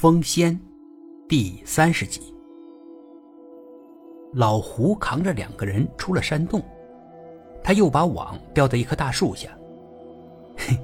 [0.00, 0.58] 风仙，
[1.28, 2.34] 第三十集。
[4.32, 6.62] 老胡扛着两个人出了山洞，
[7.62, 9.50] 他又把网吊在一棵大树下。
[10.56, 10.74] 嘿，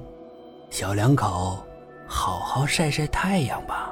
[0.69, 1.57] 小两口，
[2.05, 3.91] 好好晒晒太阳吧。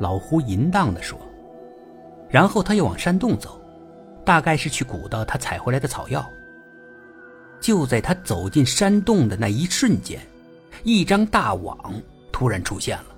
[0.00, 1.16] 老胡淫荡的说，
[2.28, 3.60] 然后他又往山洞走，
[4.24, 6.28] 大概是去鼓捣他采回来的草药。
[7.60, 10.20] 就在他走进山洞的那一瞬间，
[10.82, 11.78] 一张大网
[12.32, 13.13] 突然出现了。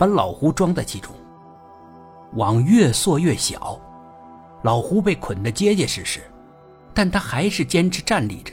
[0.00, 1.14] 把老胡装在其中，
[2.32, 3.78] 网越缩越小，
[4.62, 6.22] 老胡被捆得结结实实，
[6.94, 8.50] 但他还是坚持站立着，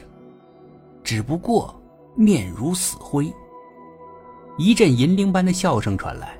[1.02, 1.74] 只不过
[2.14, 3.32] 面如死灰。
[4.58, 6.36] 一阵银铃般的笑声传来，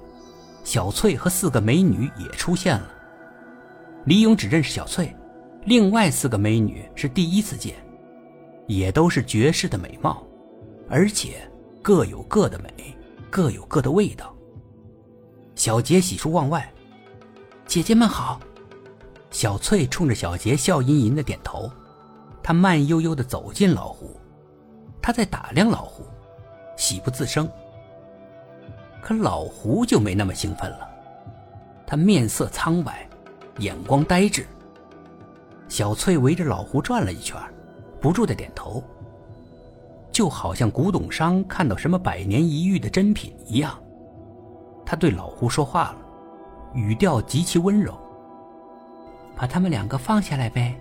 [0.62, 2.90] 小翠和四个美女也出现了。
[4.04, 5.16] 李勇只认识小翠，
[5.64, 7.74] 另外四个美女是第一次见，
[8.66, 10.22] 也都是绝世的美貌，
[10.86, 11.50] 而且
[11.80, 12.94] 各有各的美，
[13.30, 14.34] 各有各的味道。
[15.58, 16.72] 小杰喜出望外，
[17.66, 18.38] 姐姐们好。
[19.32, 21.68] 小翠冲着小杰笑吟吟的点头，
[22.40, 24.16] 她慢悠悠的走进老胡，
[25.02, 26.04] 她在打量老胡，
[26.76, 27.50] 喜不自胜。
[29.02, 30.88] 可老胡就没那么兴奋了，
[31.84, 33.08] 他面色苍白，
[33.58, 34.46] 眼光呆滞。
[35.68, 37.36] 小翠围着老胡转了一圈，
[38.00, 38.80] 不住的点头，
[40.12, 43.76] 就好像古董商看到什么百年一遇的珍品一样。
[44.90, 45.98] 他对老胡说话了，
[46.72, 47.94] 语调极其温柔。
[49.36, 50.74] 把他们两个放下来呗。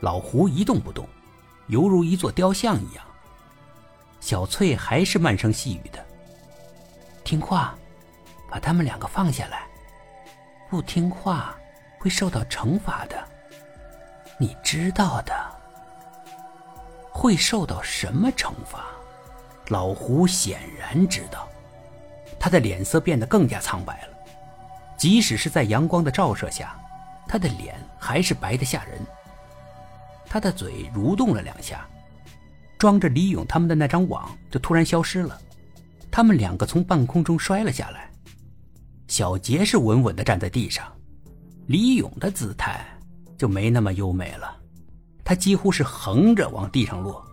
[0.00, 1.04] 老胡一动不动，
[1.66, 3.04] 犹如一座雕像一样。
[4.20, 5.98] 小翠还是慢声细语的
[7.24, 7.74] ：“听话，
[8.48, 9.66] 把他们两个放下来。
[10.70, 11.56] 不听话
[11.98, 13.24] 会受到惩罚的，
[14.38, 15.34] 你知道的。
[17.10, 18.84] 会受到什么惩罚？
[19.66, 21.44] 老胡显然知道。”
[22.42, 24.08] 他的脸色变得更加苍白了，
[24.98, 26.76] 即使是在阳光的照射下，
[27.28, 29.00] 他的脸还是白得吓人。
[30.26, 31.86] 他的嘴蠕动了两下，
[32.76, 35.40] 装着李勇他们的那张网就突然消失了，
[36.10, 38.10] 他们两个从半空中摔了下来。
[39.06, 40.84] 小杰是稳稳地站在地上，
[41.66, 42.84] 李勇的姿态
[43.38, 44.56] 就没那么优美了，
[45.22, 47.24] 他几乎是横着往地上落。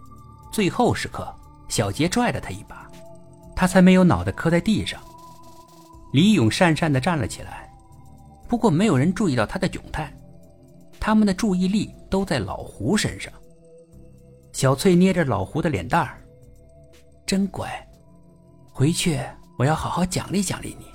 [0.52, 1.36] 最后时刻，
[1.68, 2.88] 小杰拽了他一把。
[3.59, 4.97] 他才没有脑袋磕在地上。
[6.14, 7.70] 李勇讪讪地站了起来，
[8.47, 10.09] 不过没有人注意到他的窘态，
[10.97, 13.34] 他们的注意力都在老胡身上。
[14.53, 16.24] 小翠捏着老胡的脸蛋儿，
[17.25, 17.69] 真乖，
[18.72, 19.19] 回去
[19.58, 20.86] 我要好好奖励奖励你。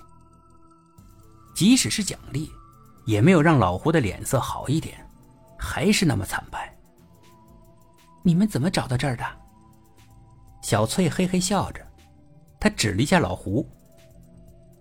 [1.55, 2.51] 即使是奖励，
[3.05, 4.97] 也没有让老胡的脸色好一点，
[5.59, 6.75] 还是那么惨白。
[8.23, 9.25] 你们怎么找到这儿的？
[10.63, 11.87] 小翠嘿嘿笑着。
[12.65, 13.69] 他指了一下老胡，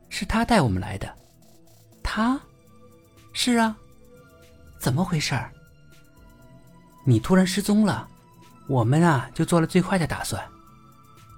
[0.08, 1.14] 是他带我们来的。
[2.02, 2.40] 他，
[3.34, 3.76] 是啊，
[4.80, 5.38] 怎么回事？
[7.04, 8.08] 你突然失踪了，
[8.70, 10.42] 我们啊就做了最坏的打算。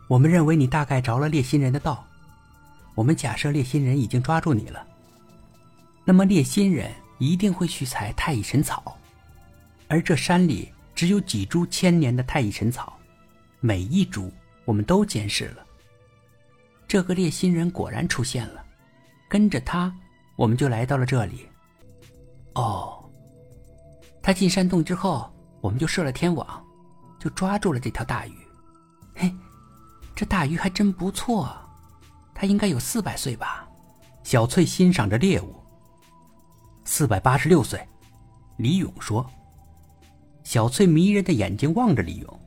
[0.07, 2.05] 我们认为你大概着了猎心人的道，
[2.93, 4.85] 我们假设猎心人已经抓住你了。
[6.03, 8.95] 那么猎心人一定会去采太乙神草，
[9.87, 12.95] 而这山里只有几株千年的太乙神草，
[13.61, 14.31] 每一株
[14.63, 15.64] 我们都监视了。
[16.87, 18.63] 这个猎心人果然出现了，
[19.29, 19.93] 跟着他，
[20.35, 21.47] 我们就来到了这里。
[22.53, 23.03] 哦，
[24.21, 25.29] 他进山洞之后，
[25.61, 26.63] 我们就设了天网，
[27.19, 28.33] 就抓住了这条大鱼。
[29.15, 29.33] 嘿，
[30.15, 31.53] 这大鱼还真不错，
[32.33, 33.67] 它应该有四百岁吧？
[34.23, 35.55] 小翠欣赏着猎物。
[36.85, 37.85] 四百八十六岁，
[38.57, 39.27] 李勇说。
[40.43, 42.39] 小翠迷人的眼睛望着李勇，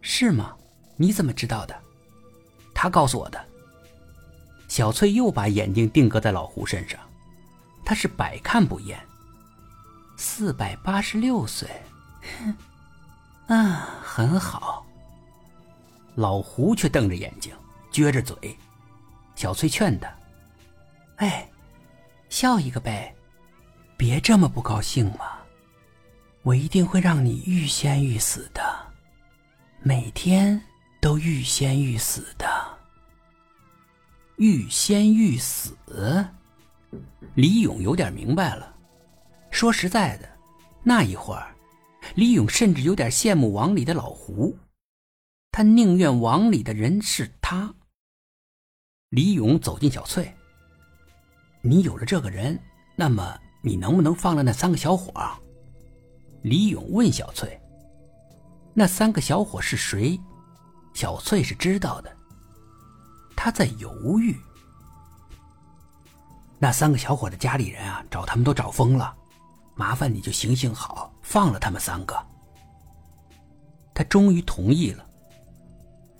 [0.00, 0.56] 是吗？
[0.96, 1.74] 你怎么知道的？
[2.82, 3.40] 他告诉我的。
[4.66, 6.98] 小翠又把眼睛定格在老胡身上，
[7.84, 8.98] 他是百看不厌。
[10.16, 11.68] 四百八十六岁，
[13.46, 14.84] 哼，啊，很好。
[16.16, 17.54] 老胡却瞪着眼睛，
[17.92, 18.36] 撅着嘴。
[19.36, 20.12] 小翠劝他
[21.18, 21.48] ：“哎，
[22.30, 23.14] 笑一个呗，
[23.96, 25.38] 别这么不高兴嘛。
[26.42, 28.60] 我一定会让你欲仙欲死的，
[29.82, 30.60] 每天
[31.00, 32.60] 都欲仙欲死的。”
[34.42, 35.76] 欲仙欲死，
[37.36, 38.74] 李勇有点明白了。
[39.52, 40.28] 说实在的，
[40.82, 41.54] 那一会儿，
[42.16, 44.58] 李勇甚至有点羡慕网里的老胡，
[45.52, 47.72] 他宁愿网里的人是他。
[49.10, 50.34] 李勇走进小翠
[51.62, 52.58] ：“你有了这个人，
[52.96, 55.12] 那么你能不能放了那三个小伙？”
[56.42, 57.60] 李勇问小翠
[58.74, 60.18] ：“那三个小伙是谁？”
[60.94, 62.16] 小翠是知道的。
[63.44, 64.38] 他在犹豫，
[66.60, 69.12] 那三个小伙的家里人啊，找他们都找疯了，
[69.74, 72.16] 麻烦你就行行好，放了他们三个。
[73.92, 75.04] 他终于同意了。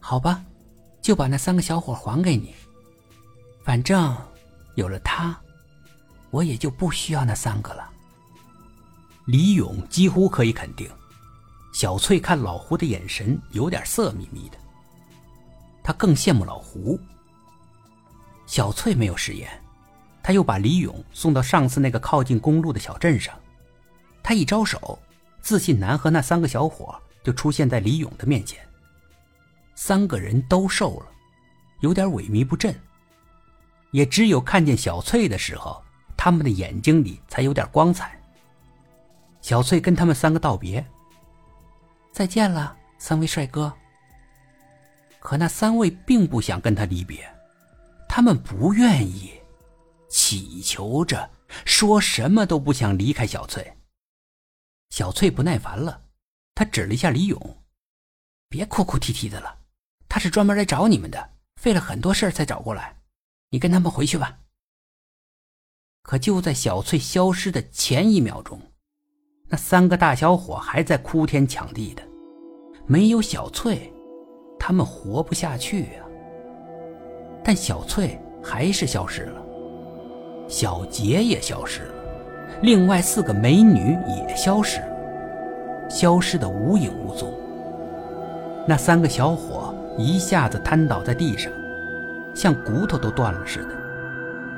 [0.01, 0.45] 好吧，
[1.01, 2.57] 就把那三个小伙还给你。
[3.65, 4.17] 反正
[4.75, 5.41] 有了他，
[6.33, 7.89] 我也就不需要那三个了。
[9.27, 10.91] 李勇几乎可以肯定，
[11.73, 14.59] 小翠看老胡的眼神有点色眯眯的。
[15.85, 16.99] 他更羡慕老胡。
[18.53, 19.49] 小翠没有食言。
[20.23, 23.35] 他又把李勇送到上次那个靠近公路的小镇上，
[24.23, 24.99] 他一招手，
[25.41, 26.95] 自信男和那三个小伙
[27.25, 28.61] 就出现在李勇的面前。
[29.75, 31.07] 三个人都瘦了，
[31.81, 32.79] 有点萎靡不振。
[33.91, 35.83] 也只有看见小翠的时候，
[36.15, 38.21] 他们的眼睛里才有点光彩。
[39.41, 40.85] 小翠跟他们三个道别
[42.13, 43.73] ：“再见了，三位帅哥。”
[45.21, 47.27] 可那三位并不想跟他离别，
[48.15, 49.33] 他们不愿意。
[50.07, 51.31] 乞求着，
[51.65, 53.79] 说什么都不想离开小翠。
[54.91, 56.03] 小翠不耐烦了，
[56.55, 57.63] 她指了一下李勇
[58.51, 59.61] ：“别哭哭啼啼的了，
[60.11, 63.01] 他是专门来找你们的，费了很多事才找过来。
[63.49, 64.41] 你跟他们回去吧。”
[66.05, 68.61] 可就在小翠消失的前一秒钟，
[69.47, 72.07] 那三个大小伙还在哭天抢地的，
[72.87, 73.91] 没有小翠，
[74.59, 76.12] 他们活不下去啊。
[77.45, 79.43] 但小翠还是消失了。
[80.49, 81.95] 小杰也消失了，
[82.63, 84.87] 另外四个美女也消失了，
[85.89, 87.33] 消失的无影无踪。
[88.67, 91.51] 那三个小伙一下子瘫倒在地上，
[92.35, 93.75] 像骨头都断了似的，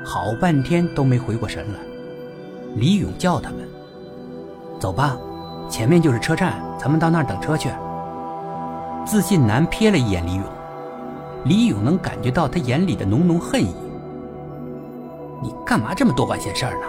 [0.03, 1.79] 好半天都没回过神来。
[2.75, 3.59] 李勇叫他们
[4.79, 5.17] ：“走吧，
[5.69, 7.69] 前面就是车站，咱们到那儿等车去。”
[9.07, 10.43] 自信男瞥了一眼李勇，
[11.45, 13.73] 李勇能感觉到他眼里的浓浓恨意。
[15.43, 16.87] 你干嘛这么多管闲事儿呢？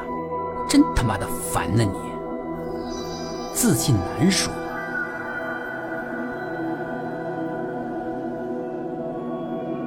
[0.67, 1.85] 真他妈的烦呢！
[1.85, 4.51] 你自信难说。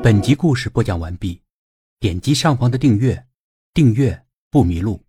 [0.03, 1.41] 本集故事播讲完毕，
[1.99, 3.25] 点击上方的订阅，
[3.73, 4.21] 订阅
[4.51, 5.01] 不迷路。